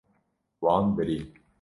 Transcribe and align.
Wan 0.63 0.85
birî. 0.95 1.19